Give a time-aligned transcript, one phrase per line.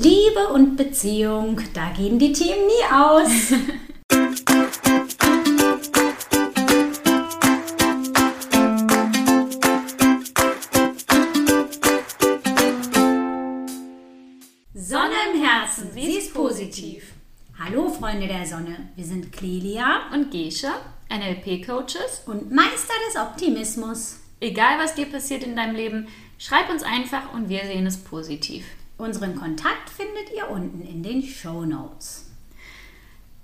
[0.00, 3.48] Liebe und Beziehung, da gehen die Themen nie aus.
[14.72, 17.14] Sonne im Herzen, sie ist positiv.
[17.58, 20.70] Hallo Freunde der Sonne, wir sind Clelia und Gesche,
[21.10, 24.20] NLP-Coaches und Meister des Optimismus.
[24.38, 26.06] Egal was dir passiert in deinem Leben,
[26.38, 28.64] schreib uns einfach und wir sehen es positiv.
[28.98, 32.26] Unseren Kontakt findet ihr unten in den Show Notes.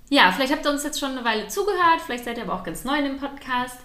[0.09, 2.63] Ja, vielleicht habt ihr uns jetzt schon eine Weile zugehört, vielleicht seid ihr aber auch
[2.63, 3.77] ganz neu in dem Podcast.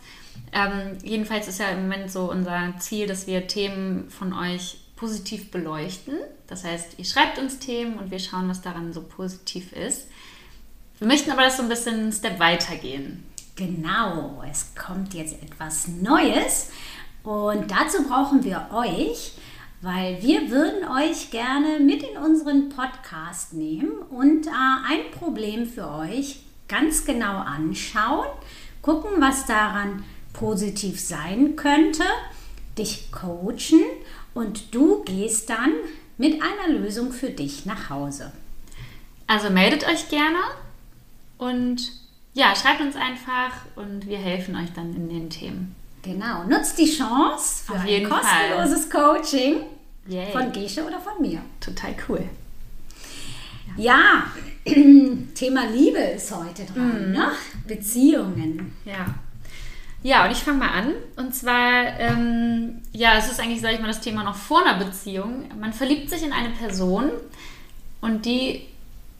[0.52, 5.52] Ähm, jedenfalls ist ja im Moment so unser Ziel, dass wir Themen von euch positiv
[5.52, 6.14] beleuchten.
[6.48, 10.08] Das heißt, ihr schreibt uns Themen und wir schauen, was daran so positiv ist.
[10.98, 13.24] Wir möchten aber das so ein bisschen einen Step weitergehen.
[13.54, 16.70] Genau, es kommt jetzt etwas Neues
[17.22, 19.32] und dazu brauchen wir euch
[19.82, 25.88] weil wir würden euch gerne mit in unseren Podcast nehmen und äh, ein Problem für
[25.88, 28.28] euch ganz genau anschauen,
[28.82, 32.04] gucken, was daran positiv sein könnte,
[32.76, 33.82] dich coachen
[34.34, 35.72] und du gehst dann
[36.18, 38.32] mit einer Lösung für dich nach Hause.
[39.26, 40.38] Also meldet euch gerne
[41.38, 41.92] und
[42.34, 45.74] ja, schreibt uns einfach und wir helfen euch dann in den Themen.
[46.02, 49.16] Genau, nutzt die Chance für Auf ein kostenloses Fall.
[49.16, 49.56] Coaching
[50.06, 50.32] Yay.
[50.32, 51.42] von Gesche oder von mir.
[51.60, 52.22] Total cool.
[53.76, 54.24] Ja,
[54.64, 57.12] Thema Liebe ist heute dran, mm.
[57.12, 57.32] ne?
[57.66, 58.76] Beziehungen.
[58.84, 59.14] Ja.
[60.02, 60.92] Ja, und ich fange mal an.
[61.16, 64.82] Und zwar, ähm, ja, es ist eigentlich, sage ich mal, das Thema noch vor einer
[64.82, 65.44] Beziehung.
[65.58, 67.10] Man verliebt sich in eine Person
[68.00, 68.66] und die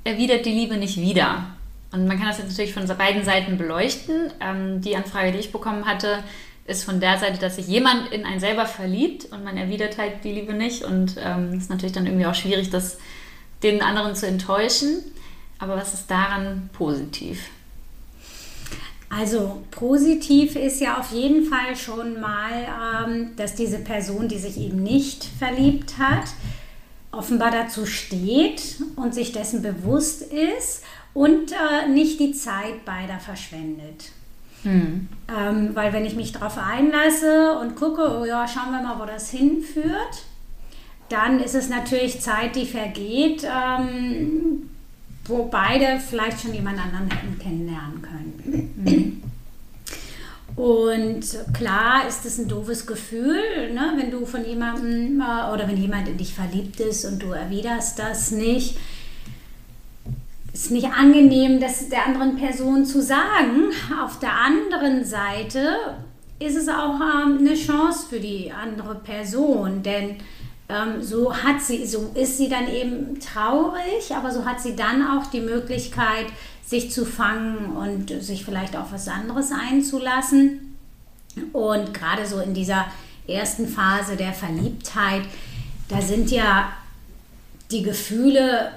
[0.04, 1.44] erwidert die Liebe nicht wieder.
[1.92, 4.32] Und man kann das jetzt natürlich von beiden Seiten beleuchten.
[4.40, 6.22] Ähm, die Anfrage, die ich bekommen hatte,
[6.66, 10.24] ist von der Seite, dass sich jemand in einen selber verliebt und man erwidert halt
[10.24, 10.84] die Liebe nicht.
[10.84, 12.98] Und es ähm, ist natürlich dann irgendwie auch schwierig, das
[13.62, 15.02] den anderen zu enttäuschen.
[15.58, 17.50] Aber was ist daran positiv?
[19.10, 24.56] Also positiv ist ja auf jeden Fall schon mal, ähm, dass diese Person, die sich
[24.56, 26.28] eben nicht verliebt hat,
[27.10, 34.12] offenbar dazu steht und sich dessen bewusst ist und äh, nicht die Zeit beider verschwendet.
[34.62, 35.08] Hm.
[35.28, 39.06] Ähm, weil wenn ich mich darauf einlasse und gucke, oh ja, schauen wir mal, wo
[39.06, 40.24] das hinführt,
[41.08, 44.70] dann ist es natürlich Zeit, die vergeht, ähm,
[45.24, 48.74] wo beide vielleicht schon jemand anderen hätten kennenlernen können.
[48.84, 49.22] Hm.
[50.56, 55.76] Und klar ist es ein doofes Gefühl, ne, wenn du von jemandem äh, oder wenn
[55.76, 58.76] jemand in dich verliebt ist und du erwiderst das nicht
[60.60, 63.70] ist nicht angenehm, das der anderen Person zu sagen.
[64.02, 65.74] Auf der anderen Seite
[66.38, 70.16] ist es auch ähm, eine Chance für die andere Person, denn
[70.68, 75.06] ähm, so hat sie, so ist sie dann eben traurig, aber so hat sie dann
[75.06, 76.26] auch die Möglichkeit,
[76.62, 80.76] sich zu fangen und sich vielleicht auf was anderes einzulassen.
[81.54, 82.84] Und gerade so in dieser
[83.26, 85.22] ersten Phase der Verliebtheit,
[85.88, 86.70] da sind ja
[87.70, 88.72] die Gefühle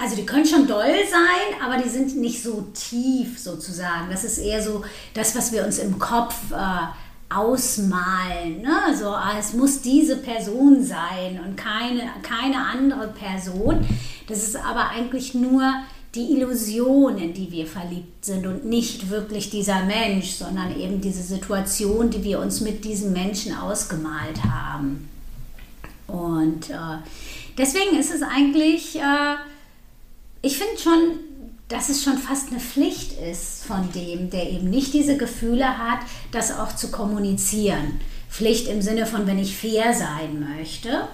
[0.00, 4.08] also die können schon doll sein, aber die sind nicht so tief sozusagen.
[4.10, 8.62] Das ist eher so das, was wir uns im Kopf äh, ausmalen.
[8.62, 8.96] Ne?
[8.96, 13.84] So, ah, es muss diese Person sein und keine, keine andere Person.
[14.28, 15.64] Das ist aber eigentlich nur
[16.14, 21.22] die Illusion, in die wir verliebt sind und nicht wirklich dieser Mensch, sondern eben diese
[21.22, 25.08] Situation, die wir uns mit diesem Menschen ausgemalt haben.
[26.06, 26.98] Und äh,
[27.58, 28.94] deswegen ist es eigentlich...
[28.94, 29.34] Äh,
[30.42, 31.20] ich finde schon,
[31.68, 36.00] dass es schon fast eine Pflicht ist von dem, der eben nicht diese Gefühle hat,
[36.32, 38.00] das auch zu kommunizieren.
[38.30, 41.08] Pflicht im Sinne von, wenn ich fair sein möchte.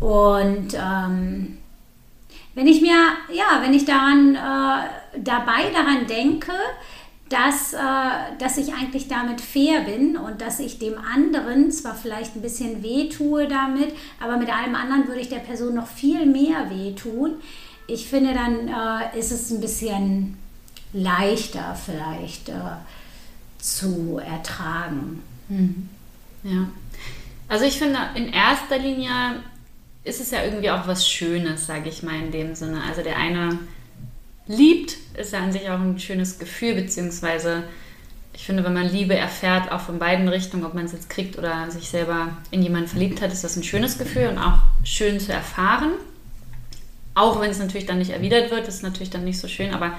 [0.00, 1.58] Und ähm,
[2.54, 2.96] wenn ich mir,
[3.32, 6.52] ja, wenn ich daran, äh, dabei daran denke,
[7.28, 12.36] dass, äh, dass ich eigentlich damit fair bin und dass ich dem anderen zwar vielleicht
[12.36, 16.24] ein bisschen weh tue damit, aber mit allem anderen würde ich der Person noch viel
[16.24, 17.34] mehr wehtun
[17.88, 20.38] ich finde, dann äh, ist es ein bisschen
[20.92, 22.52] leichter vielleicht äh,
[23.58, 25.22] zu ertragen.
[25.48, 25.88] Mhm.
[26.44, 26.68] Ja.
[27.48, 29.10] Also ich finde, in erster Linie
[30.04, 32.82] ist es ja irgendwie auch was Schönes, sage ich mal in dem Sinne.
[32.86, 33.58] Also der eine
[34.46, 37.64] liebt, ist ja an sich auch ein schönes Gefühl, beziehungsweise
[38.34, 41.38] ich finde, wenn man Liebe erfährt, auch von beiden Richtungen, ob man es jetzt kriegt
[41.38, 45.18] oder sich selber in jemanden verliebt hat, ist das ein schönes Gefühl und auch schön
[45.18, 45.92] zu erfahren.
[47.18, 49.92] Auch wenn es natürlich dann nicht erwidert wird, ist natürlich dann nicht so schön, aber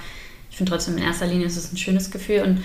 [0.49, 2.63] ich finde trotzdem in erster Linie ist es ein schönes Gefühl und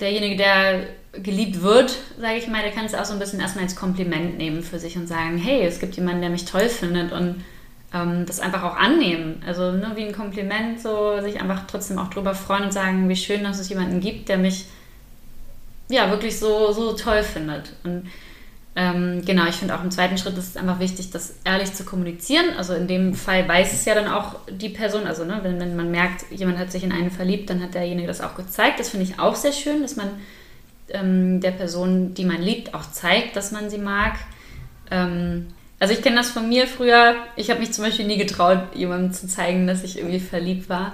[0.00, 3.64] derjenige, der geliebt wird, sage ich mal, der kann es auch so ein bisschen erstmal
[3.64, 7.12] als Kompliment nehmen für sich und sagen, hey, es gibt jemanden, der mich toll findet
[7.12, 7.44] und
[7.92, 9.42] ähm, das einfach auch annehmen.
[9.44, 13.16] Also ne, wie ein Kompliment, so sich einfach trotzdem auch drüber freuen und sagen, wie
[13.16, 14.66] schön, dass es jemanden gibt, der mich
[15.88, 17.72] ja wirklich so, so toll findet.
[17.82, 18.08] Und
[18.80, 21.84] ähm, genau, ich finde auch im zweiten Schritt ist es einfach wichtig, das ehrlich zu
[21.84, 22.50] kommunizieren.
[22.56, 25.74] Also in dem Fall weiß es ja dann auch die Person, also ne, wenn, wenn
[25.74, 28.78] man merkt, jemand hat sich in einen verliebt, dann hat derjenige das auch gezeigt.
[28.78, 30.10] Das finde ich auch sehr schön, dass man
[30.90, 34.14] ähm, der Person, die man liebt, auch zeigt, dass man sie mag.
[34.92, 35.48] Ähm,
[35.80, 37.16] also ich kenne das von mir früher.
[37.34, 40.92] Ich habe mich zum Beispiel nie getraut, jemandem zu zeigen, dass ich irgendwie verliebt war.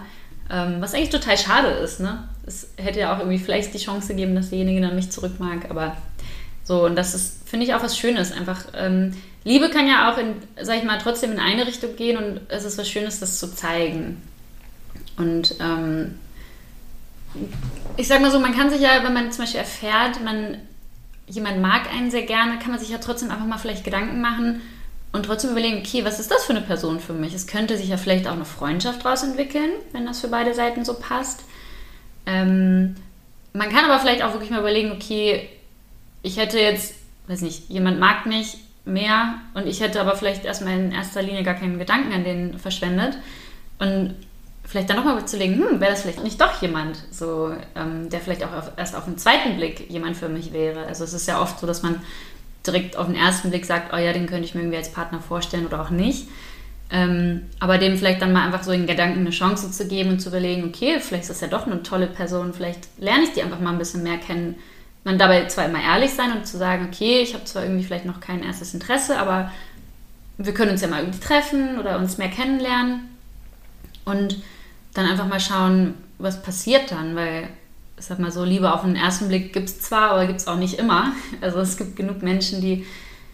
[0.50, 2.00] Ähm, was eigentlich total schade ist.
[2.00, 2.26] Ne?
[2.46, 5.70] Es hätte ja auch irgendwie vielleicht die Chance gegeben, dass derjenige dann mich zurück mag.
[5.70, 5.94] Aber
[6.64, 8.32] so, und das ist, finde ich, auch was Schönes.
[8.32, 9.12] Einfach, ähm,
[9.44, 12.64] Liebe kann ja auch, in, sag ich mal, trotzdem in eine Richtung gehen und es
[12.64, 14.22] ist was Schönes, das zu zeigen.
[15.16, 16.18] Und ähm,
[17.96, 20.58] ich sag mal so, man kann sich ja, wenn man zum Beispiel erfährt, man,
[21.28, 24.62] jemand mag einen sehr gerne, kann man sich ja trotzdem einfach mal vielleicht Gedanken machen,
[25.14, 27.34] und trotzdem überlegen, okay, was ist das für eine Person für mich?
[27.34, 30.84] Es könnte sich ja vielleicht auch eine Freundschaft daraus entwickeln, wenn das für beide Seiten
[30.84, 31.44] so passt.
[32.26, 32.96] Ähm,
[33.52, 35.48] man kann aber vielleicht auch wirklich mal überlegen, okay,
[36.24, 36.94] ich hätte jetzt,
[37.28, 38.56] weiß nicht, jemand mag mich
[38.86, 42.58] mehr und ich hätte aber vielleicht erstmal in erster Linie gar keinen Gedanken an den
[42.58, 43.18] verschwendet.
[43.78, 44.14] Und
[44.64, 48.20] vielleicht dann nochmal zu legen, hm, wäre das vielleicht nicht doch jemand, so, ähm, der
[48.20, 50.86] vielleicht auch auf, erst auf den zweiten Blick jemand für mich wäre.
[50.86, 52.00] Also es ist ja oft so, dass man
[52.66, 55.20] direkt auf den ersten Blick sagt, oh ja, den könnte ich mir irgendwie als Partner
[55.20, 56.26] vorstellen oder auch nicht.
[56.90, 60.20] Ähm, aber dem vielleicht dann mal einfach so in Gedanken eine Chance zu geben und
[60.20, 63.42] zu überlegen, okay, vielleicht ist das ja doch eine tolle Person, vielleicht lerne ich die
[63.42, 64.54] einfach mal ein bisschen mehr kennen.
[65.04, 68.06] Man dabei zwar immer ehrlich sein und zu sagen, okay, ich habe zwar irgendwie vielleicht
[68.06, 69.52] noch kein erstes Interesse, aber
[70.38, 73.08] wir können uns ja mal irgendwie treffen oder uns mehr kennenlernen
[74.04, 74.42] und
[74.94, 77.48] dann einfach mal schauen, was passiert dann, weil
[77.98, 80.48] ich sag mal so, Liebe auf den ersten Blick gibt es zwar, aber gibt es
[80.48, 81.12] auch nicht immer.
[81.40, 82.86] Also es gibt genug Menschen, die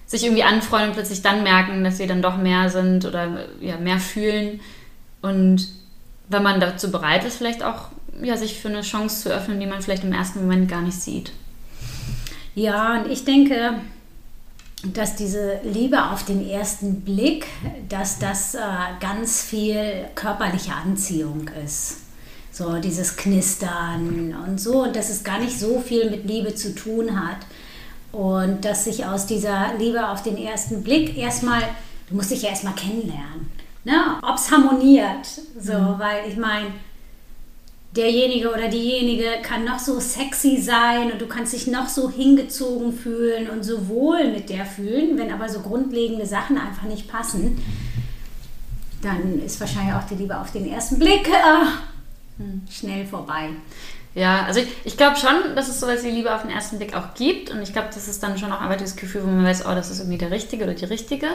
[0.07, 3.77] sich irgendwie anfreuen und plötzlich dann merken, dass sie dann doch mehr sind oder ja,
[3.77, 4.61] mehr fühlen.
[5.23, 5.69] Und
[6.29, 7.89] wenn man dazu bereit ist, vielleicht auch
[8.21, 11.01] ja, sich für eine Chance zu öffnen, die man vielleicht im ersten Moment gar nicht
[11.01, 11.33] sieht.
[12.61, 13.81] Ja, und ich denke,
[14.85, 17.47] dass diese Liebe auf den ersten Blick,
[17.89, 18.59] dass das äh,
[19.01, 22.01] ganz viel körperliche Anziehung ist.
[22.53, 24.83] So dieses Knistern und so.
[24.83, 27.39] Und dass es gar nicht so viel mit Liebe zu tun hat.
[28.13, 31.63] Und dass sich aus dieser Liebe auf den ersten Blick erstmal,
[32.11, 33.51] du musst dich ja erstmal kennenlernen.
[33.85, 34.19] Ne?
[34.21, 35.27] Ob es harmoniert.
[35.59, 35.99] So, mhm.
[35.99, 36.67] weil ich meine,
[37.97, 42.93] derjenige oder diejenige kann noch so sexy sein und du kannst dich noch so hingezogen
[42.93, 47.61] fühlen und so wohl mit der fühlen, wenn aber so grundlegende Sachen einfach nicht passen,
[49.03, 53.51] dann ist wahrscheinlich auch die Liebe auf den ersten Blick äh, schnell vorbei.
[54.15, 56.97] Ja, also ich, ich glaube schon, dass es sowas wie Liebe auf den ersten Blick
[56.97, 57.51] auch gibt.
[57.51, 59.75] Und ich glaube, das ist dann schon auch einfach dieses Gefühl, wo man weiß, oh,
[59.75, 61.29] das ist irgendwie der Richtige oder die Richtige.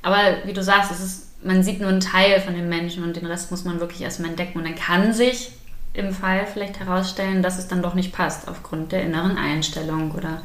[0.00, 3.16] Aber wie du sagst, es ist, man sieht nur einen Teil von dem Menschen und
[3.16, 4.58] den Rest muss man wirklich erstmal entdecken.
[4.58, 5.50] Und dann kann sich
[5.94, 10.42] im Fall vielleicht herausstellen, dass es dann doch nicht passt, aufgrund der inneren Einstellung oder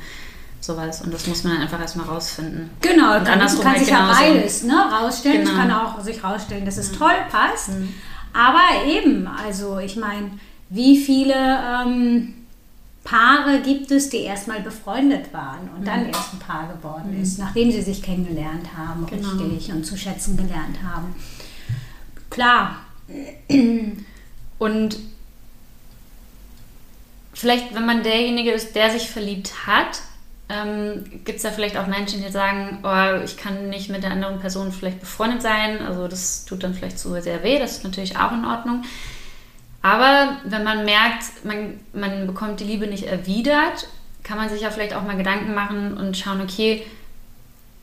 [0.60, 1.02] sowas.
[1.02, 2.70] Und das muss man dann einfach erstmal rausfinden.
[2.82, 5.46] Genau, und dann kann halt sich ja beides ne, rausstellen.
[5.46, 5.52] Genau.
[5.52, 6.98] Es kann auch sich rausstellen, dass es mhm.
[6.98, 7.70] toll passt.
[7.70, 7.94] Mhm.
[8.34, 10.32] Aber eben, also ich meine,
[10.70, 12.34] wie viele ähm,
[13.06, 15.86] Paare gibt es, die erstmal befreundet waren und mhm.
[15.86, 17.24] dann erst ein Paar geworden mhm.
[17.24, 19.30] ist, nachdem sie sich kennengelernt haben, genau.
[19.30, 21.16] richtig, und zu schätzen gelernt haben.
[22.30, 22.78] Klar.
[24.60, 24.98] Und
[27.38, 30.02] vielleicht, wenn man derjenige ist, der sich verliebt hat,
[30.50, 34.12] ähm, Gibt es da vielleicht auch Menschen, die sagen, oh, ich kann nicht mit der
[34.12, 35.86] anderen Person vielleicht befreundet sein?
[35.86, 38.84] Also das tut dann vielleicht so sehr weh, das ist natürlich auch in Ordnung.
[39.82, 43.88] Aber wenn man merkt, man, man bekommt die Liebe nicht erwidert,
[44.24, 46.86] kann man sich ja vielleicht auch mal Gedanken machen und schauen, okay,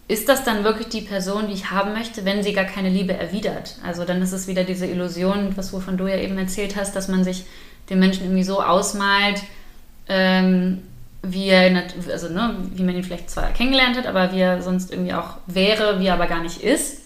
[0.08, 3.14] ist das dann wirklich die Person, die ich haben möchte, wenn sie gar keine Liebe
[3.14, 3.76] erwidert?
[3.82, 7.08] Also dann ist es wieder diese Illusion, was wovon du ja eben erzählt hast, dass
[7.08, 7.44] man sich
[7.90, 9.42] den Menschen irgendwie so ausmalt,
[10.08, 10.82] ähm,
[11.22, 14.92] wie er, also, ne, wie man ihn vielleicht zwar kennengelernt hat, aber wie er sonst
[14.92, 17.02] irgendwie auch wäre, wie er aber gar nicht ist.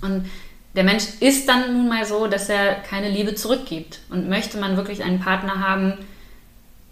[0.00, 0.26] Und
[0.74, 4.00] der Mensch ist dann nun mal so, dass er keine Liebe zurückgibt.
[4.10, 5.94] Und möchte man wirklich einen Partner haben,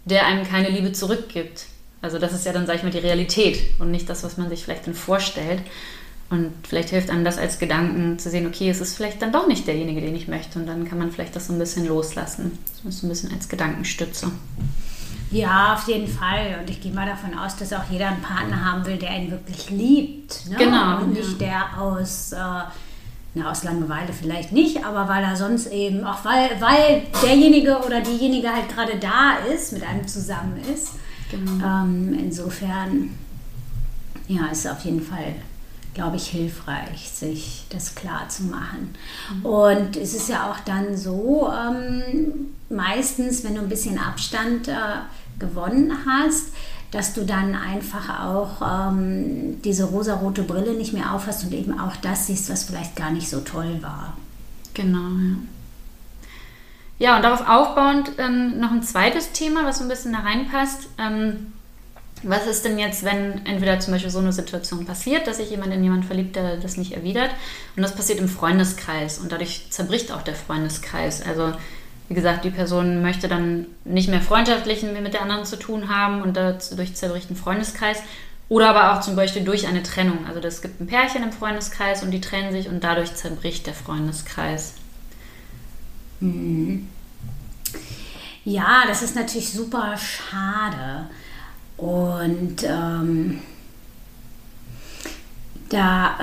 [0.05, 1.65] der einem keine Liebe zurückgibt.
[2.01, 4.49] Also das ist ja dann, sag ich mal, die Realität und nicht das, was man
[4.49, 5.61] sich vielleicht dann vorstellt.
[6.29, 9.47] Und vielleicht hilft einem das als Gedanken zu sehen, okay, es ist vielleicht dann doch
[9.47, 10.57] nicht derjenige, den ich möchte.
[10.57, 12.57] Und dann kann man vielleicht das so ein bisschen loslassen.
[12.83, 14.31] Das ist ein bisschen als Gedankenstütze.
[15.31, 16.59] Ja, auf jeden Fall.
[16.61, 19.29] Und ich gehe mal davon aus, dass auch jeder einen Partner haben will, der ihn
[19.29, 20.49] wirklich liebt.
[20.49, 20.55] Ne?
[20.57, 21.01] Genau.
[21.01, 21.69] Und nicht ja.
[21.73, 22.37] der aus, äh,
[23.35, 28.01] na, aus Langeweile vielleicht nicht, aber weil er sonst eben, auch weil, weil derjenige oder
[28.01, 30.93] diejenige halt gerade da ist, mit einem zusammen ist.
[31.29, 31.65] Genau.
[31.65, 33.09] Ähm, insofern,
[34.27, 35.35] ja, ist auf jeden Fall
[35.95, 38.93] glaube ich, hilfreich, sich das klar zu machen.
[39.33, 39.45] Mhm.
[39.45, 44.73] Und es ist ja auch dann so, ähm, meistens, wenn du ein bisschen Abstand äh,
[45.39, 46.49] gewonnen hast,
[46.91, 51.95] dass du dann einfach auch ähm, diese rosarote Brille nicht mehr aufhast und eben auch
[51.97, 54.15] das siehst, was vielleicht gar nicht so toll war.
[54.73, 55.35] Genau, ja.
[56.97, 60.87] Ja, und darauf aufbauend ähm, noch ein zweites Thema, was so ein bisschen da reinpasst.
[60.97, 61.53] Ähm,
[62.27, 65.73] was ist denn jetzt, wenn entweder zum Beispiel so eine Situation passiert, dass sich jemand
[65.73, 67.31] in jemanden verliebt, der das nicht erwidert,
[67.75, 71.21] und das passiert im Freundeskreis und dadurch zerbricht auch der Freundeskreis.
[71.21, 71.53] Also
[72.07, 76.21] wie gesagt, die Person möchte dann nicht mehr freundschaftlich mit der anderen zu tun haben
[76.21, 77.97] und dadurch zerbricht ein Freundeskreis.
[78.47, 80.19] Oder aber auch zum Beispiel durch eine Trennung.
[80.27, 83.73] Also es gibt ein Pärchen im Freundeskreis und die trennen sich und dadurch zerbricht der
[83.73, 84.73] Freundeskreis.
[86.19, 86.87] Mhm.
[88.43, 91.07] Ja, das ist natürlich super schade.
[91.77, 93.41] Und ähm,
[95.69, 96.17] da,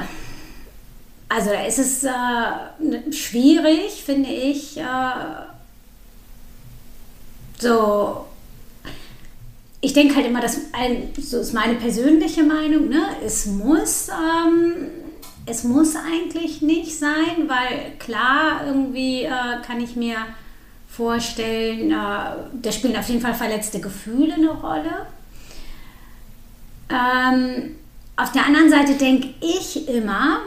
[1.28, 4.82] also da ist es äh, schwierig, finde ich, äh,
[7.58, 8.26] so.
[9.84, 10.40] Ich denke halt immer,
[10.72, 13.02] ein, so ist meine persönliche Meinung, ne?
[13.24, 14.74] es muss, ähm,
[15.44, 20.18] es muss eigentlich nicht sein, weil klar, irgendwie äh, kann ich mir
[20.88, 25.06] vorstellen, äh, da spielen auf jeden Fall verletzte Gefühle eine Rolle.
[26.92, 27.76] Ähm,
[28.16, 30.38] auf der anderen Seite denke ich immer,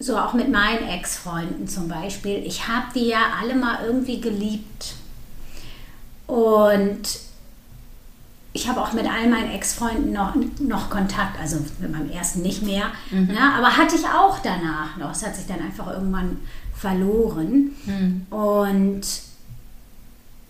[0.00, 4.94] so auch mit meinen Ex-Freunden zum Beispiel, ich habe die ja alle mal irgendwie geliebt.
[6.26, 7.02] Und
[8.52, 12.62] ich habe auch mit all meinen Ex-Freunden noch, noch Kontakt, also mit meinem ersten nicht
[12.62, 13.26] mehr, mhm.
[13.26, 15.12] ne, aber hatte ich auch danach noch.
[15.12, 16.38] Es hat sich dann einfach irgendwann
[16.74, 17.72] verloren.
[17.84, 18.26] Mhm.
[18.30, 19.02] Und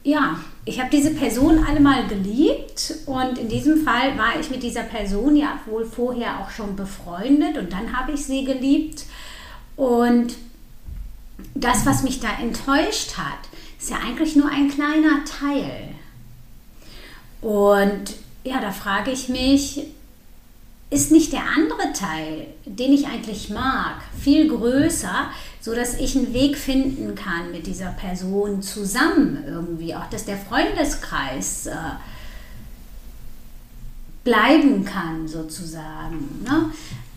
[0.09, 4.63] ja, ich habe diese Person alle mal geliebt und in diesem Fall war ich mit
[4.63, 9.05] dieser Person ja wohl vorher auch schon befreundet und dann habe ich sie geliebt.
[9.77, 10.35] Und
[11.55, 13.39] das, was mich da enttäuscht hat,
[13.79, 15.95] ist ja eigentlich nur ein kleiner Teil.
[17.43, 19.87] Und ja, da frage ich mich,
[20.91, 25.29] ist nicht der andere Teil, den ich eigentlich mag, viel größer,
[25.61, 30.39] so dass ich einen Weg finden kann mit dieser Person zusammen irgendwie, auch dass der
[30.39, 31.75] Freundeskreis äh,
[34.25, 36.45] bleiben kann sozusagen.
[36.45, 36.71] Ne?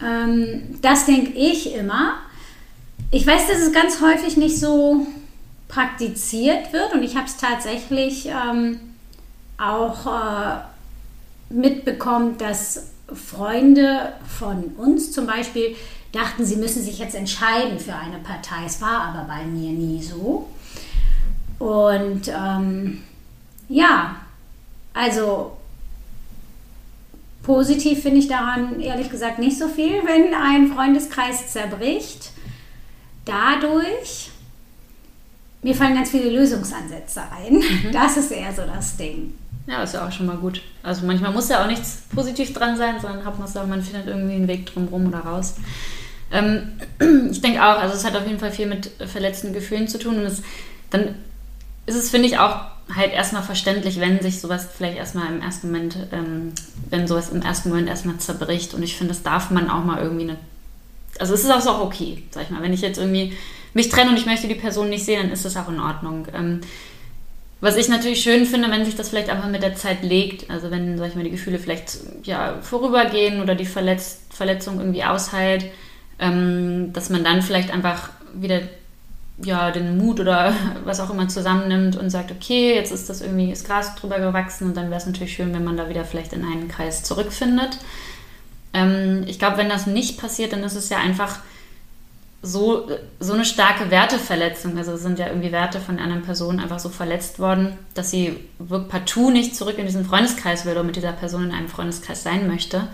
[0.05, 2.15] Ähm, das denke ich immer.
[3.09, 5.07] Ich weiß, dass es ganz häufig nicht so
[5.69, 8.79] praktiziert wird und ich habe es tatsächlich ähm,
[9.57, 15.75] auch äh, mitbekommen, dass Freunde von uns zum Beispiel
[16.11, 18.65] dachten, sie müssen sich jetzt entscheiden für eine Partei.
[18.65, 20.49] Es war aber bei mir nie so.
[21.59, 23.03] Und ähm,
[23.69, 24.15] ja,
[24.93, 25.57] also
[27.43, 32.31] positiv finde ich daran ehrlich gesagt nicht so viel, wenn ein Freundeskreis zerbricht.
[33.25, 34.31] Dadurch,
[35.61, 37.59] mir fallen ganz viele Lösungsansätze ein.
[37.59, 37.91] Mhm.
[37.91, 39.33] Das ist eher so das Ding.
[39.67, 40.61] Ja, ist ja auch schon mal gut.
[40.83, 44.47] Also manchmal muss ja auch nichts positiv dran sein, sondern auch, man findet irgendwie einen
[44.47, 45.55] Weg drumherum oder raus.
[46.31, 46.79] Ähm,
[47.31, 50.15] ich denke auch, also es hat auf jeden Fall viel mit verletzten Gefühlen zu tun
[50.17, 50.41] und es,
[50.89, 51.15] dann
[51.85, 52.61] ist es, finde ich, auch
[52.95, 56.53] halt erstmal verständlich, wenn sich sowas vielleicht erstmal im ersten Moment, ähm,
[56.89, 60.01] wenn sowas im ersten Moment erstmal zerbricht und ich finde, das darf man auch mal
[60.01, 60.37] irgendwie eine,
[61.19, 63.35] also es ist auch okay, sag ich mal, wenn ich jetzt irgendwie
[63.73, 66.27] mich trenne und ich möchte die Person nicht sehen, dann ist das auch in Ordnung.
[66.33, 66.61] Ähm,
[67.61, 70.71] was ich natürlich schön finde, wenn sich das vielleicht einfach mit der Zeit legt, also
[70.71, 75.65] wenn, sag ich mal, die Gefühle vielleicht ja, vorübergehen oder die Verletz Verletzung irgendwie ausheilt,
[76.19, 78.61] ähm, dass man dann vielleicht einfach wieder
[79.43, 80.53] ja, den Mut oder
[80.85, 84.67] was auch immer zusammennimmt und sagt, okay, jetzt ist das irgendwie das Gras drüber gewachsen
[84.67, 87.77] und dann wäre es natürlich schön, wenn man da wieder vielleicht in einen Kreis zurückfindet.
[88.73, 91.39] Ähm, ich glaube, wenn das nicht passiert, dann ist es ja einfach
[92.43, 94.77] so, so eine starke Werteverletzung.
[94.77, 98.39] Also sind ja irgendwie Werte von anderen Personen einfach so verletzt worden, dass sie
[98.89, 102.47] partout nicht zurück in diesen Freundeskreis will oder mit dieser Person in einem Freundeskreis sein
[102.47, 102.87] möchte.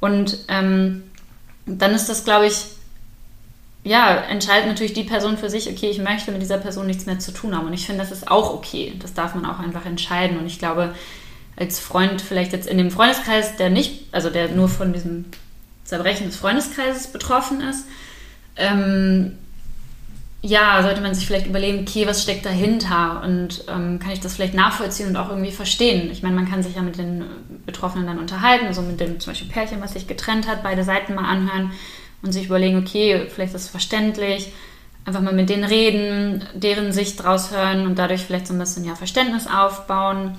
[0.00, 1.02] Und ähm,
[1.66, 2.66] dann ist das, glaube ich,
[3.84, 7.18] ja, entscheidet natürlich die Person für sich, okay, ich möchte mit dieser Person nichts mehr
[7.18, 7.66] zu tun haben.
[7.66, 8.94] Und ich finde, das ist auch okay.
[9.00, 10.38] Das darf man auch einfach entscheiden.
[10.38, 10.94] Und ich glaube,
[11.56, 15.24] als Freund vielleicht jetzt in dem Freundeskreis, der nicht, also der nur von diesem
[15.84, 17.86] Zerbrechen des Freundeskreises betroffen ist,
[18.58, 19.32] ähm,
[20.40, 24.36] ja, sollte man sich vielleicht überlegen, okay, was steckt dahinter und ähm, kann ich das
[24.36, 26.10] vielleicht nachvollziehen und auch irgendwie verstehen.
[26.12, 27.24] Ich meine, man kann sich ja mit den
[27.66, 31.14] Betroffenen dann unterhalten, so mit dem zum Beispiel Pärchen, was sich getrennt hat, beide Seiten
[31.14, 31.72] mal anhören
[32.22, 34.52] und sich überlegen, okay, vielleicht ist es verständlich,
[35.04, 38.84] einfach mal mit denen reden, deren Sicht draus hören und dadurch vielleicht so ein bisschen
[38.84, 40.36] ja, Verständnis aufbauen.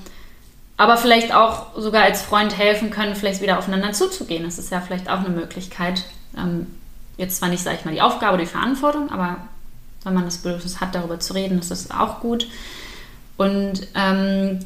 [0.77, 4.45] Aber vielleicht auch sogar als Freund helfen können, vielleicht wieder aufeinander zuzugehen.
[4.45, 6.05] Das ist ja vielleicht auch eine Möglichkeit,
[6.37, 6.67] ähm,
[7.19, 9.37] jetzt zwar nicht, sage ich mal, die Aufgabe, die Verantwortung, aber
[10.03, 12.47] wenn man das Bedürfnis hat, darüber zu reden, ist das auch gut.
[13.37, 14.59] Und ähm,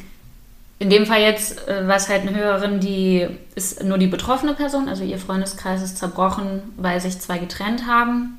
[0.77, 4.53] in dem Fall jetzt äh, war es halt eine Hörerin, die ist nur die betroffene
[4.53, 8.37] Person, also ihr Freundeskreis ist zerbrochen, weil sich zwei getrennt haben.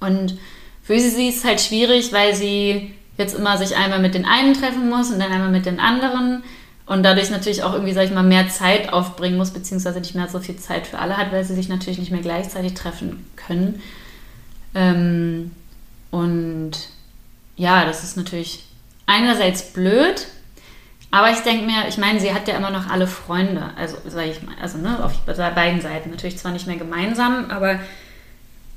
[0.00, 0.38] Und
[0.82, 4.52] für sie ist es halt schwierig, weil sie jetzt immer sich einmal mit den einen
[4.52, 6.42] treffen muss und dann einmal mit den anderen
[6.86, 10.28] und dadurch natürlich auch irgendwie, sag ich mal, mehr Zeit aufbringen muss, beziehungsweise nicht mehr
[10.28, 13.80] so viel Zeit für alle hat, weil sie sich natürlich nicht mehr gleichzeitig treffen können.
[14.74, 15.52] Ähm,
[16.10, 16.72] und
[17.56, 18.64] ja, das ist natürlich
[19.06, 20.26] einerseits blöd,
[21.10, 24.30] aber ich denke mir, ich meine, sie hat ja immer noch alle Freunde, also sage
[24.30, 26.10] ich mal, also ne, auf beiden Seiten.
[26.10, 27.78] Natürlich zwar nicht mehr gemeinsam, aber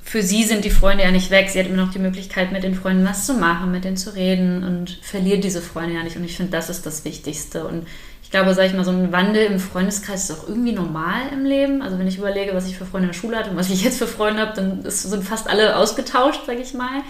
[0.07, 1.49] für sie sind die Freunde ja nicht weg.
[1.49, 4.15] Sie hat immer noch die Möglichkeit, mit den Freunden was zu machen, mit denen zu
[4.15, 6.15] reden und verliert diese Freunde ja nicht.
[6.15, 7.67] Und ich finde, das ist das Wichtigste.
[7.67, 7.85] Und
[8.23, 11.43] ich glaube, sage ich mal, so ein Wandel im Freundeskreis ist auch irgendwie normal im
[11.43, 11.81] Leben.
[11.81, 13.83] Also wenn ich überlege, was ich für Freunde in der Schule hatte und was ich
[13.83, 17.01] jetzt für Freunde habe, dann sind fast alle ausgetauscht, sage ich mal.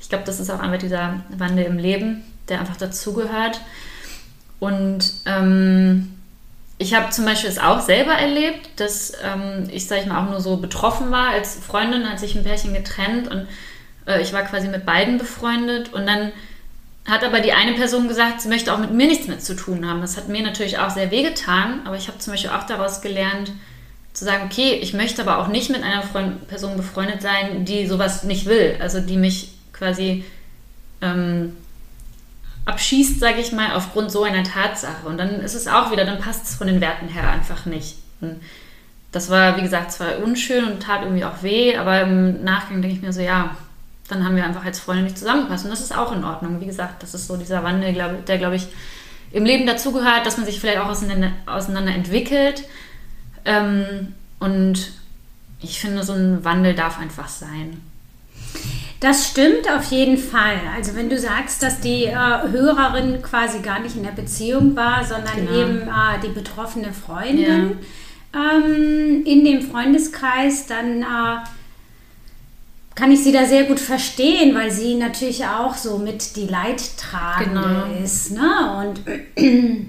[0.00, 3.60] Ich glaube, das ist auch einfach dieser Wandel im Leben, der einfach dazugehört.
[4.60, 6.15] Und ähm,
[6.78, 10.30] ich habe zum Beispiel es auch selber erlebt, dass ähm, ich, sage ich mal, auch
[10.30, 13.46] nur so betroffen war als Freundin, hat sich ein Pärchen getrennt und
[14.06, 16.32] äh, ich war quasi mit beiden befreundet und dann
[17.06, 19.88] hat aber die eine Person gesagt, sie möchte auch mit mir nichts mehr zu tun
[19.88, 20.00] haben.
[20.00, 23.52] Das hat mir natürlich auch sehr wehgetan, aber ich habe zum Beispiel auch daraus gelernt,
[24.12, 27.86] zu sagen, okay, ich möchte aber auch nicht mit einer Freund Person befreundet sein, die
[27.86, 30.24] sowas nicht will, also die mich quasi
[31.00, 31.56] ähm,
[32.66, 35.06] abschießt, sage ich mal, aufgrund so einer Tatsache.
[35.06, 37.96] Und dann ist es auch wieder, dann passt es von den Werten her einfach nicht.
[38.20, 38.40] Und
[39.12, 42.96] das war, wie gesagt, zwar unschön und tat irgendwie auch weh, aber im Nachgang denke
[42.96, 43.56] ich mir so, ja,
[44.08, 45.64] dann haben wir einfach als Freunde nicht zusammengepasst.
[45.64, 46.60] Und das ist auch in Ordnung.
[46.60, 47.94] Wie gesagt, das ist so dieser Wandel,
[48.26, 48.66] der, glaube ich,
[49.32, 52.64] im Leben dazugehört, dass man sich vielleicht auch auseinander, auseinander entwickelt.
[53.44, 54.92] Ähm, und
[55.60, 57.80] ich finde, so ein Wandel darf einfach sein.
[59.00, 60.58] Das stimmt auf jeden Fall.
[60.74, 65.04] Also wenn du sagst, dass die äh, Hörerin quasi gar nicht in der Beziehung war,
[65.04, 65.52] sondern genau.
[65.52, 67.78] eben äh, die betroffene Freundin
[68.34, 68.56] ja.
[68.56, 71.44] ähm, in dem Freundeskreis, dann äh,
[72.94, 77.60] kann ich sie da sehr gut verstehen, weil sie natürlich auch so mit die Leidtragende
[77.60, 78.02] genau.
[78.02, 78.32] ist.
[78.32, 78.94] Ne?
[79.36, 79.36] Und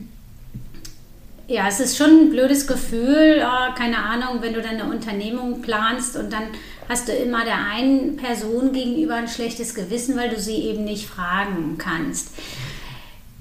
[1.48, 5.62] ja, es ist schon ein blödes Gefühl, äh, keine Ahnung, wenn du dann eine Unternehmung
[5.62, 6.44] planst und dann
[6.90, 11.08] hast du immer der einen Person gegenüber ein schlechtes Gewissen, weil du sie eben nicht
[11.08, 12.30] fragen kannst.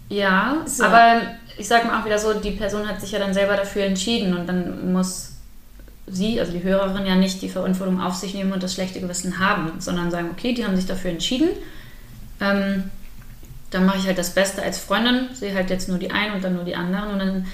[0.09, 0.85] Ja, so.
[0.85, 1.23] aber
[1.59, 4.37] ich sage mal auch wieder so, die Person hat sich ja dann selber dafür entschieden
[4.37, 5.33] und dann muss
[6.07, 9.39] sie, also die Hörerin, ja nicht die Verantwortung auf sich nehmen und das schlechte Gewissen
[9.41, 11.49] haben, sondern sagen, okay, die haben sich dafür entschieden.
[12.41, 12.85] Ähm,
[13.71, 16.45] dann mache ich halt das Beste als Freundin, sehe halt jetzt nur die einen und
[16.45, 17.47] dann nur die anderen und dann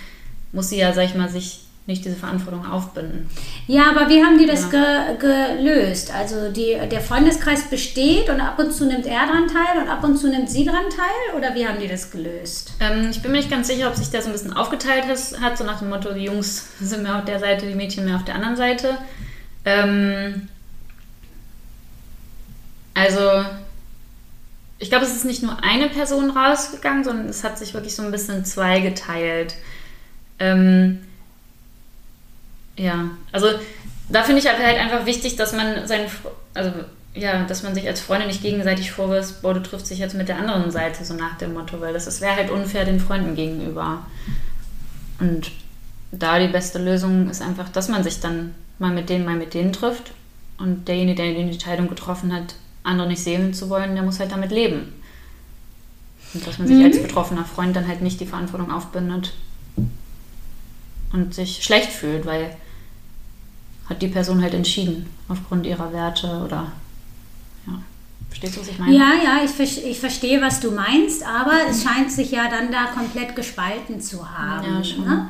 [0.52, 3.29] muss sie ja, sag ich mal, sich nicht diese Verantwortung aufbinden.
[3.66, 5.14] Ja, aber wie haben die das ja.
[5.14, 6.14] ge gelöst?
[6.14, 10.05] Also die, der Freundeskreis besteht und ab und zu nimmt er dran teil und ab
[10.05, 11.37] und zu nimmt sie dran teil?
[11.37, 12.75] Oder wie haben die das gelöst?
[12.79, 15.05] Ähm, ich bin mir nicht ganz sicher, ob sich das ein bisschen aufgeteilt
[15.40, 18.16] hat, so nach dem Motto, die Jungs sind mehr auf der Seite, die Mädchen mehr
[18.16, 18.97] auf der anderen Seite.
[19.64, 20.49] Ähm,
[22.95, 23.45] also
[24.79, 28.03] ich glaube, es ist nicht nur eine Person rausgegangen, sondern es hat sich wirklich so
[28.03, 29.55] ein bisschen zweigeteilt.
[30.38, 31.01] Ähm,
[32.76, 33.48] ja, also
[34.08, 36.02] da finde ich halt einfach wichtig, dass man sein,
[36.54, 36.72] also
[37.14, 40.28] ja, dass man sich als Freunde nicht gegenseitig vorwirft, boah, du triffst dich jetzt mit
[40.28, 44.06] der anderen Seite, so nach dem Motto, weil das wäre halt unfair den Freunden gegenüber.
[45.20, 45.50] Und
[46.11, 49.54] da die beste Lösung ist einfach, dass man sich dann mal mit denen, mal mit
[49.54, 50.12] denen trifft.
[50.58, 54.32] Und derjenige, der die Entscheidung getroffen hat, andere nicht sehen zu wollen, der muss halt
[54.32, 54.92] damit leben.
[56.35, 56.85] Und dass man sich mhm.
[56.85, 59.32] als betroffener Freund dann halt nicht die Verantwortung aufbindet
[61.12, 62.57] und sich schlecht fühlt, weil
[63.88, 66.72] hat die Person halt entschieden aufgrund ihrer Werte oder
[67.66, 67.75] ja.
[68.29, 68.96] Verstehst du, was ich meine?
[68.96, 72.87] Ja, ja, ich, ich verstehe, was du meinst, aber es scheint sich ja dann da
[72.87, 74.77] komplett gespalten zu haben.
[74.77, 75.05] Ja, schon.
[75.05, 75.29] Ne?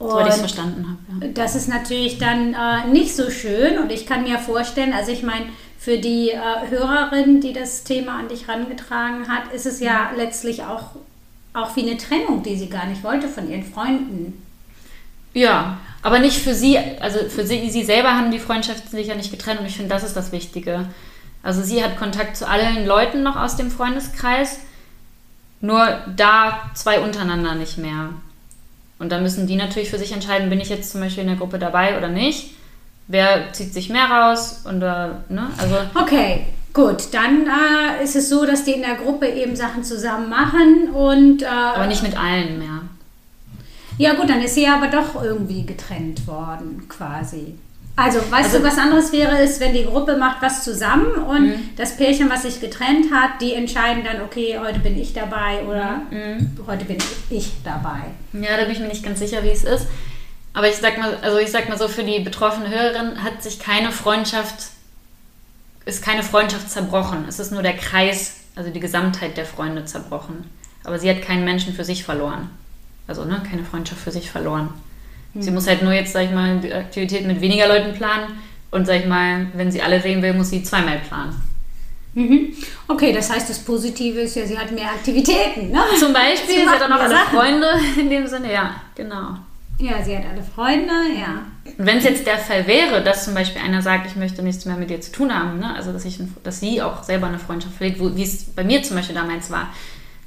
[0.00, 1.26] Soweit ich es verstanden habe.
[1.26, 1.32] Ja.
[1.32, 5.22] Das ist natürlich dann äh, nicht so schön und ich kann mir vorstellen, also ich
[5.22, 5.46] meine,
[5.78, 10.62] für die äh, Hörerin, die das Thema an dich herangetragen hat, ist es ja letztlich
[10.64, 10.90] auch,
[11.52, 14.42] auch wie eine Trennung, die sie gar nicht wollte von ihren Freunden.
[15.34, 19.14] Ja, aber nicht für sie, also für sie, sie selber haben die Freundschaften sich ja
[19.14, 20.86] nicht getrennt und ich finde, das ist das Wichtige.
[21.42, 24.60] Also sie hat Kontakt zu allen Leuten noch aus dem Freundeskreis,
[25.60, 28.10] nur da zwei untereinander nicht mehr.
[28.98, 31.38] Und dann müssen die natürlich für sich entscheiden, bin ich jetzt zum Beispiel in der
[31.38, 32.54] Gruppe dabei oder nicht.
[33.08, 34.62] Wer zieht sich mehr raus?
[34.64, 35.50] Und, äh, ne?
[35.58, 37.12] also okay, gut.
[37.12, 41.42] Dann äh, ist es so, dass die in der Gruppe eben Sachen zusammen machen und.
[41.42, 42.82] Äh, aber nicht mit allen mehr.
[44.00, 47.54] Ja gut, dann ist sie aber doch irgendwie getrennt worden, quasi.
[47.96, 51.48] Also, weißt Also- du, was anderes wäre, ist, wenn die Gruppe macht was zusammen und
[51.48, 51.68] Mhm.
[51.76, 56.00] das Pärchen, was sich getrennt hat, die entscheiden dann, okay, heute bin ich dabei oder
[56.10, 56.56] Mhm.
[56.66, 56.96] heute bin
[57.28, 58.00] ich dabei.
[58.32, 59.86] Ja, da bin ich mir nicht ganz sicher, wie es ist.
[60.54, 63.58] Aber ich sag mal, also ich sag mal so, für die betroffene Hörerin hat sich
[63.58, 64.68] keine Freundschaft,
[65.84, 67.26] ist keine Freundschaft zerbrochen.
[67.28, 70.44] Es ist nur der Kreis, also die Gesamtheit der Freunde zerbrochen.
[70.84, 72.48] Aber sie hat keinen Menschen für sich verloren.
[73.10, 74.68] Also, ne, keine Freundschaft für sich verloren.
[75.34, 78.38] Sie muss halt nur jetzt, sag ich mal, die Aktivität mit weniger Leuten planen.
[78.70, 81.34] Und sag ich mal, wenn sie alle sehen will, muss sie zweimal planen.
[82.14, 82.52] Mhm.
[82.86, 85.72] Okay, das heißt, das Positive ist ja, sie hat mehr Aktivitäten.
[85.72, 85.80] Ne?
[85.98, 87.36] Zum Beispiel, Sie sie, hat auch noch alle Sachen.
[87.36, 87.66] Freunde
[87.98, 89.38] in dem Sinne, ja, genau.
[89.78, 91.42] Ja, sie hat alle Freunde, ja.
[91.78, 94.66] Und wenn es jetzt der Fall wäre, dass zum Beispiel einer sagt, ich möchte nichts
[94.66, 95.74] mehr mit dir zu tun haben, ne?
[95.74, 98.96] also dass, ich, dass sie auch selber eine Freundschaft pflegt, wie es bei mir zum
[98.96, 99.68] Beispiel damals war,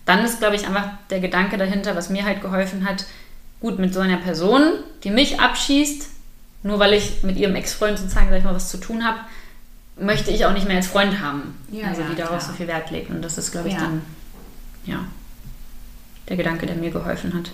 [0.06, 3.06] dann ist, glaube ich, einfach der Gedanke dahinter, was mir halt geholfen hat,
[3.60, 6.10] gut, mit so einer Person, die mich abschießt,
[6.64, 9.20] nur weil ich mit ihrem Ex-Freund sozusagen, sag ich mal, was zu tun habe,
[9.98, 11.58] möchte ich auch nicht mehr als Freund haben.
[11.72, 12.52] Ja, also ja, die darauf klar.
[12.52, 13.10] so viel Wert legt.
[13.10, 13.82] Und das ist, glaube ich, Ja.
[13.82, 14.02] dann,
[14.86, 15.00] ja,
[16.28, 17.52] der Gedanke, der mir geholfen hat.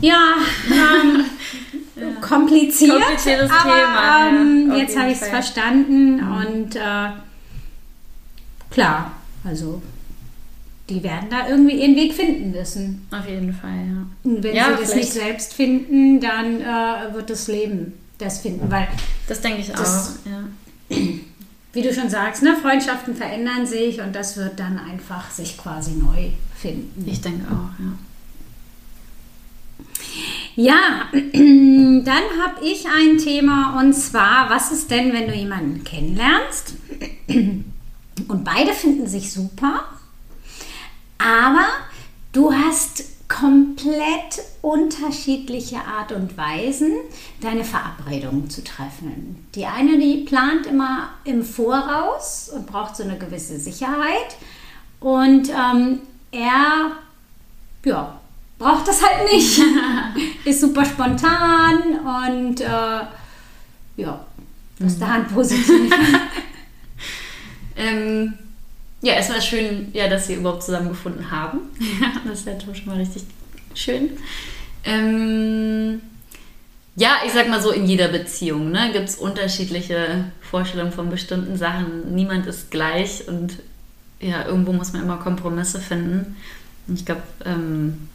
[0.00, 0.36] Ja,
[0.70, 1.24] ähm,
[2.20, 2.92] kompliziert.
[3.02, 7.08] Kompliziertes aber, Thema, Ähm, ja, jetzt habe ich es verstanden und äh,
[8.70, 9.12] klar,
[9.46, 9.80] also
[10.88, 13.06] die werden da irgendwie ihren Weg finden müssen.
[13.10, 14.06] Auf jeden Fall, ja.
[14.30, 18.38] Und wenn Ja, sie das vielleicht- nicht selbst finden, dann äh, wird das Leben das
[18.40, 18.88] finden, weil
[19.28, 20.96] Das denke ich Das- auch, ja.
[21.72, 25.90] wie du schon sagst, ne, Freundschaften verändern sich und das wird dann einfach sich quasi
[25.92, 27.04] neu finden.
[27.06, 27.92] Ich denke auch, ja.
[30.54, 36.74] Ja, dann habe ich ein Thema und zwar, was ist denn, wenn du jemanden kennenlernst
[38.28, 39.84] und beide finden sich super,
[41.18, 41.66] aber
[42.32, 46.92] du hast komplett unterschiedliche Art und Weisen,
[47.40, 49.46] deine Verabredungen zu treffen.
[49.54, 54.36] Die eine, die plant immer im Voraus und braucht so eine gewisse Sicherheit
[55.00, 56.00] und ähm,
[56.30, 56.92] er,
[57.84, 58.20] ja,
[58.58, 59.60] braucht das halt nicht.
[60.44, 63.00] Ist super spontan und äh,
[63.96, 64.24] ja,
[64.78, 65.90] was ist daran positiv?
[67.86, 68.34] Ähm,
[69.02, 71.60] ja, erstmal schön, ja, dass sie überhaupt zusammengefunden haben.
[72.26, 73.22] Das ist ja schon mal richtig
[73.74, 74.10] schön.
[74.84, 76.00] Ähm,
[76.96, 81.56] ja, ich sag mal so, in jeder Beziehung ne, gibt es unterschiedliche Vorstellungen von bestimmten
[81.56, 82.14] Sachen.
[82.14, 83.58] Niemand ist gleich und
[84.18, 86.36] ja, irgendwo muss man immer Kompromisse finden.
[86.92, 88.08] Ich glaube, ähm,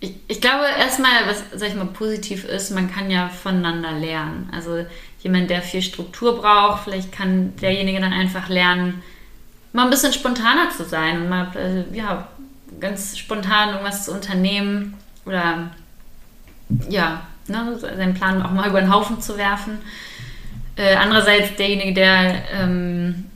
[0.00, 4.48] ich, ich glaube erstmal, was, sag ich mal, positiv ist, man kann ja voneinander lernen.
[4.50, 4.84] Also
[5.22, 9.02] jemand, der viel Struktur braucht, vielleicht kann derjenige dann einfach lernen,
[9.72, 12.28] mal ein bisschen spontaner zu sein und mal äh, ja,
[12.80, 14.94] ganz spontan irgendwas zu unternehmen
[15.26, 15.70] oder
[16.88, 19.78] ja, ne, seinen Plan auch mal über den Haufen zu werfen.
[20.76, 23.26] Äh, andererseits derjenige, der ähm,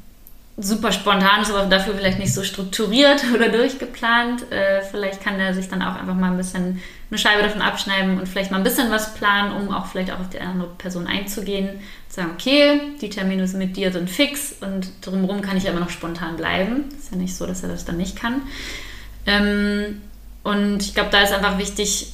[0.56, 4.50] super spontan ist, aber dafür vielleicht nicht so strukturiert oder durchgeplant.
[4.50, 6.80] Äh, vielleicht kann der sich dann auch einfach mal ein bisschen
[7.14, 10.18] eine Scheibe davon abschneiden und vielleicht mal ein bisschen was planen, um auch vielleicht auch
[10.18, 11.78] auf die andere Person einzugehen.
[12.08, 15.90] Sagen, okay, die Termine mit dir sind fix und drumherum kann ich ja immer noch
[15.90, 16.86] spontan bleiben.
[16.98, 18.42] Ist ja nicht so, dass er das dann nicht kann.
[19.26, 20.02] Ähm,
[20.42, 22.12] und ich glaube, da ist einfach wichtig,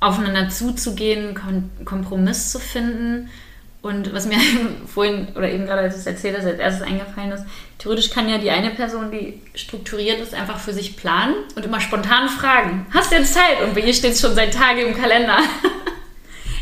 [0.00, 1.38] aufeinander zuzugehen,
[1.84, 3.30] Kompromiss zu finden.
[3.80, 4.38] Und was mir
[4.86, 7.44] vorhin oder eben gerade, als ich es erzählt habe, als erstes eingefallen ist,
[7.78, 11.80] theoretisch kann ja die eine Person, die strukturiert ist, einfach für sich planen und immer
[11.80, 13.62] spontan fragen, hast du jetzt Zeit?
[13.64, 15.38] Und bei ihr steht es schon seit Tagen im Kalender.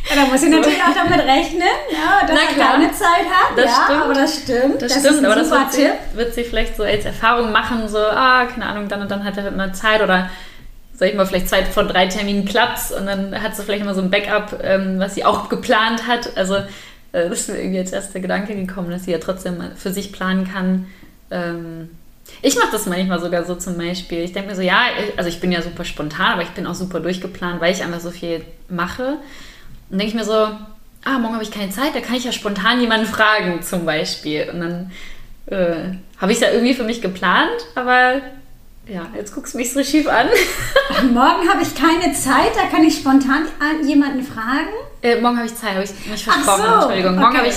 [0.09, 2.73] Ja, da muss ich natürlich auch damit rechnen, ja, dass Na er klar.
[2.73, 3.57] keine Zeit hat.
[3.57, 4.03] Das ja, stimmt.
[4.03, 4.83] aber das stimmt.
[4.83, 5.95] Das, ist stimmt, ein aber das wird sie, Tipp.
[6.15, 9.37] wird sie vielleicht so als Erfahrung machen, so, ah, keine Ahnung, dann und dann hat
[9.39, 10.31] er immer Zeit oder
[10.93, 13.95] sag ich mal, vielleicht zwei von drei Terminen klappt und dann hat sie vielleicht immer
[13.95, 16.37] so ein Backup, ähm, was sie auch geplant hat.
[16.37, 16.57] Also
[17.25, 20.47] das ist mir irgendwie als erster Gedanke gekommen, dass sie ja trotzdem für sich planen
[20.47, 20.87] kann.
[21.31, 21.91] Ähm,
[22.43, 24.19] ich mache das manchmal sogar so zum Beispiel.
[24.19, 26.75] Ich denke mir so, ja, also ich bin ja super spontan, aber ich bin auch
[26.75, 29.19] super durchgeplant, weil ich einfach so viel mache.
[29.91, 32.33] Und denke ich mir so, ah, morgen habe ich keine Zeit, da kann ich ja
[32.33, 34.51] spontan jemanden fragen zum Beispiel.
[34.53, 34.91] Und dann
[35.47, 38.21] äh, habe ich es ja irgendwie für mich geplant, aber
[38.89, 40.29] ja, jetzt guckst du mich so schief an.
[41.13, 44.69] Morgen habe ich keine Zeit, da kann ich spontan an jemanden fragen.
[45.03, 46.63] Äh, morgen habe ich Zeit, habe ich mich Ach versprochen.
[46.63, 47.17] so, Entschuldigung.
[47.17, 47.39] Morgen okay.
[47.39, 47.57] habe ich,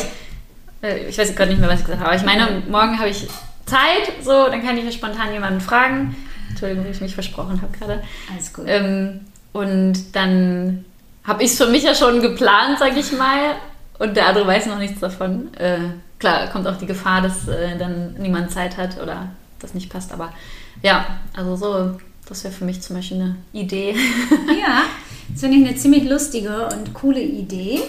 [0.83, 3.09] äh, ich weiß gerade nicht mehr, was ich gesagt habe, aber ich meine, morgen habe
[3.09, 3.27] ich
[3.65, 6.15] Zeit, so, dann kann ich ja spontan jemanden fragen.
[6.49, 8.03] Entschuldigung, wie ich mich versprochen habe gerade.
[8.31, 8.65] Alles gut.
[8.67, 9.21] Ähm,
[9.53, 10.85] und dann
[11.23, 13.55] habe ich es für mich ja schon geplant, sage ich mal.
[13.99, 15.53] Und der andere weiß noch nichts davon.
[15.55, 15.79] Äh,
[16.17, 20.11] klar, kommt auch die Gefahr, dass äh, dann niemand Zeit hat oder das nicht passt.
[20.11, 20.33] Aber
[20.81, 23.95] ja, also so, das wäre für mich zum Beispiel eine Idee.
[24.59, 24.83] Ja,
[25.31, 27.81] Das finde ich eine ziemlich lustige und coole Idee.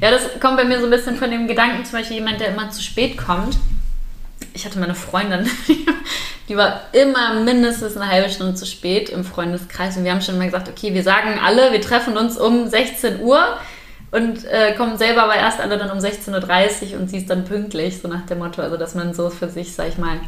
[0.00, 2.48] Ja, das kommt bei mir so ein bisschen von dem Gedanken, zum Beispiel jemand, der
[2.48, 3.56] immer zu spät kommt.
[4.54, 5.48] Ich hatte meine Freundin,
[6.48, 9.96] die war immer mindestens eine halbe Stunde zu spät im Freundeskreis.
[9.96, 13.20] Und wir haben schon mal gesagt, okay, wir sagen alle, wir treffen uns um 16
[13.20, 13.42] Uhr
[14.10, 17.44] und äh, kommen selber aber erst alle dann um 16.30 Uhr und sie ist dann
[17.44, 18.60] pünktlich, so nach dem Motto.
[18.60, 20.18] Also, dass man so für sich, sag ich mal,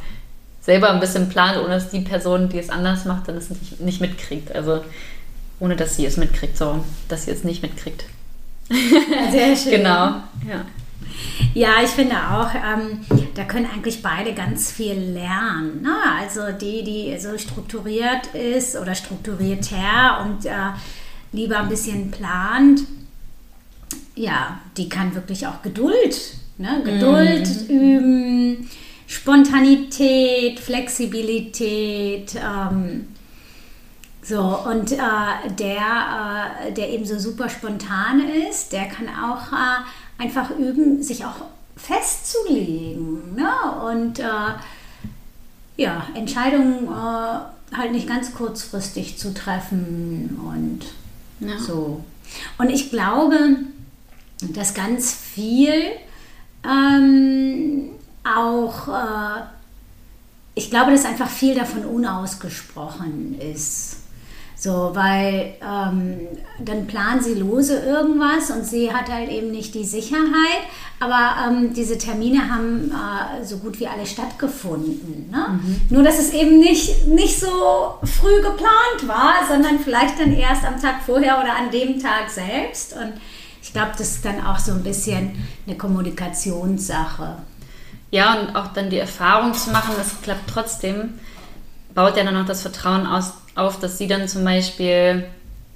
[0.65, 3.81] selber ein bisschen plant, ohne dass die Person, die es anders macht, dann es nicht,
[3.81, 4.55] nicht mitkriegt.
[4.55, 4.83] Also,
[5.61, 8.05] ohne dass sie es mitkriegt, so, dass sie es nicht mitkriegt.
[9.31, 9.73] Sehr schön.
[9.73, 10.65] genau, ja.
[11.53, 13.01] Ja, ich finde auch, ähm,
[13.35, 15.83] da können eigentlich beide ganz viel lernen.
[15.83, 15.95] Ne?
[16.21, 20.73] Also die, die so strukturiert ist oder strukturierter und äh,
[21.33, 22.81] lieber ein bisschen plant,
[24.17, 26.83] ja, die kann wirklich auch Geduld, ne?
[26.85, 27.77] Geduld mhm.
[27.77, 28.71] üben,
[29.15, 32.35] Spontanität, Flexibilität.
[32.35, 33.07] Ähm,
[34.23, 34.97] so, und äh,
[35.57, 41.25] der, äh, der eben so super spontan ist, der kann auch äh, einfach üben, sich
[41.25, 41.37] auch
[41.77, 43.51] festzulegen ne?
[43.89, 44.55] und äh,
[45.77, 51.59] ja, Entscheidungen äh, halt nicht ganz kurzfristig zu treffen und ja.
[51.59, 52.03] so.
[52.59, 53.59] Und ich glaube,
[54.55, 55.73] dass ganz viel
[56.65, 57.91] ähm,
[58.25, 59.43] auch, äh,
[60.55, 63.97] ich glaube, dass einfach viel davon unausgesprochen ist.
[64.57, 66.21] So, weil ähm,
[66.59, 70.63] dann planen sie lose irgendwas und sie hat halt eben nicht die Sicherheit,
[71.01, 75.29] aber ähm, diese Termine haben äh, so gut wie alle stattgefunden.
[75.31, 75.61] Ne?
[75.61, 75.81] Mhm.
[75.91, 80.81] Nur, dass es eben nicht, nicht so früh geplant war, sondern vielleicht dann erst am
[80.81, 82.95] Tag vorher oder an dem Tag selbst.
[82.95, 83.13] Und
[83.61, 85.33] ich glaube, das ist dann auch so ein bisschen
[85.67, 87.37] eine Kommunikationssache.
[88.15, 91.15] Ja, und auch dann die Erfahrung zu machen, das klappt trotzdem,
[91.97, 95.25] baut ja dann auch das Vertrauen aus, auf, dass sie dann zum Beispiel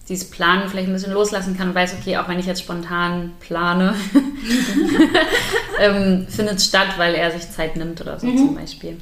[0.08, 3.32] dieses Planen vielleicht ein bisschen loslassen kann und weiß, okay, auch wenn ich jetzt spontan
[3.40, 3.92] plane,
[5.80, 8.38] ähm, findet es statt, weil er sich Zeit nimmt oder so mhm.
[8.38, 8.98] zum Beispiel.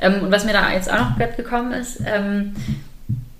[0.00, 2.56] Ähm, und was mir da jetzt auch noch gekommen ist, ähm,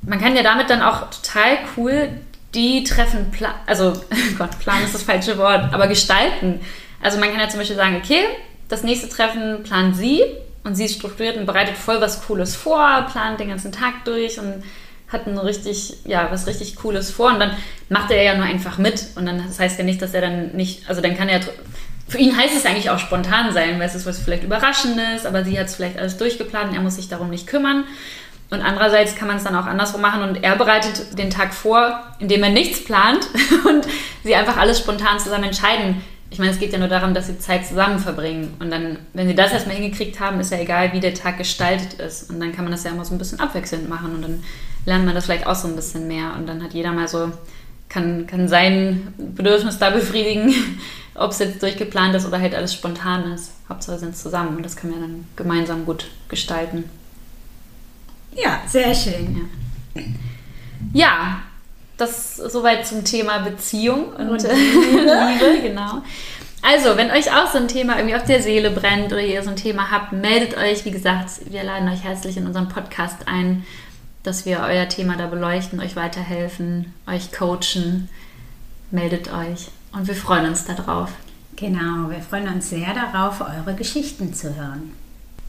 [0.02, 2.10] man kann ja damit dann auch total cool
[2.54, 3.32] die treffen,
[3.64, 3.94] also
[4.36, 6.60] Gott, Plan ist das falsche Wort, aber gestalten.
[7.02, 8.24] Also man kann ja zum Beispiel sagen, okay,
[8.68, 10.22] das nächste Treffen plant sie
[10.64, 14.38] und sie ist strukturiert und bereitet voll was Cooles vor, plant den ganzen Tag durch
[14.38, 14.62] und
[15.08, 17.28] hat ein richtig, ja, was richtig Cooles vor.
[17.28, 17.52] Und dann
[17.88, 19.06] macht er ja nur einfach mit.
[19.16, 21.40] Und dann das heißt ja nicht, dass er dann nicht, also dann kann er,
[22.08, 25.44] für ihn heißt es eigentlich auch spontan sein, weil es ist was vielleicht Überraschendes, aber
[25.44, 27.84] sie hat es vielleicht alles durchgeplant und er muss sich darum nicht kümmern.
[28.50, 32.02] Und andererseits kann man es dann auch andersrum machen und er bereitet den Tag vor,
[32.18, 33.26] indem er nichts plant
[33.68, 33.86] und
[34.24, 36.02] sie einfach alles spontan zusammen entscheiden.
[36.30, 38.54] Ich meine, es geht ja nur darum, dass sie Zeit zusammen verbringen.
[38.60, 41.94] Und dann, wenn sie das erstmal hingekriegt haben, ist ja egal, wie der Tag gestaltet
[41.94, 42.28] ist.
[42.28, 44.42] Und dann kann man das ja immer so ein bisschen abwechselnd machen und dann
[44.84, 46.34] lernt man das vielleicht auch so ein bisschen mehr.
[46.36, 47.32] Und dann hat jeder mal so,
[47.88, 50.54] kann, kann sein Bedürfnis da befriedigen,
[51.14, 53.52] ob es jetzt durchgeplant ist oder halt alles spontan ist.
[53.68, 56.84] Hauptsache sind es zusammen und das kann man dann gemeinsam gut gestalten.
[58.34, 59.48] Ja, sehr schön.
[59.94, 60.02] Ja,
[60.92, 61.42] ja
[61.98, 64.52] das soweit zum Thema Beziehung und, und Liebe.
[65.52, 66.02] Liebe, genau.
[66.62, 69.50] Also, wenn euch auch so ein Thema irgendwie auf der Seele brennt oder ihr so
[69.50, 70.84] ein Thema habt, meldet euch.
[70.84, 73.64] Wie gesagt, wir laden euch herzlich in unseren Podcast ein,
[74.22, 78.08] dass wir euer Thema da beleuchten, euch weiterhelfen, euch coachen.
[78.90, 81.10] Meldet euch und wir freuen uns darauf.
[81.56, 84.92] Genau, wir freuen uns sehr darauf, eure Geschichten zu hören.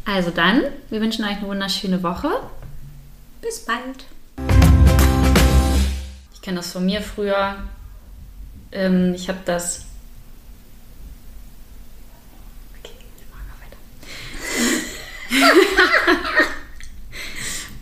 [0.05, 2.29] Also dann, wir wünschen euch eine wunderschöne Woche
[3.41, 5.08] bis bald.
[6.39, 7.57] Ich kenne das von mir früher.
[8.71, 9.87] Ähm, ich habe das.
[12.79, 13.51] Okay, wir machen
[15.35, 15.53] weiter.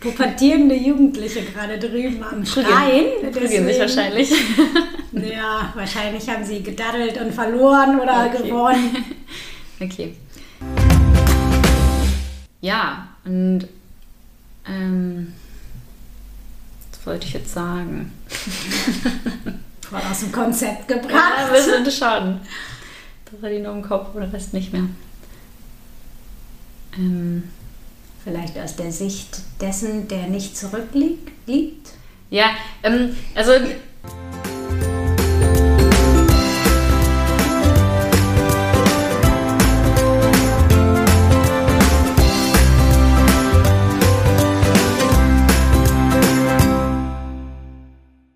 [0.00, 3.32] Pubertierende Jugendliche gerade drüben am Schreien.
[3.32, 4.30] Prügeln sich wahrscheinlich.
[5.12, 8.48] ja, wahrscheinlich haben sie gedaddelt und verloren oder okay.
[8.48, 9.04] gewonnen.
[9.80, 10.16] Okay.
[12.60, 13.68] Ja, und
[14.66, 15.32] ähm,
[17.08, 18.12] wollte ich jetzt sagen?
[19.80, 21.10] Voll aus dem Konzept gebracht.
[21.10, 22.40] Ja, wir sind schon.
[23.24, 24.84] Das hat ihn nur im Kopf oder Rest nicht mehr.
[26.96, 27.44] Ähm,
[28.24, 31.30] Vielleicht aus der Sicht dessen, der nicht zurückliegt?
[32.28, 32.50] Ja,
[32.82, 33.52] ähm, also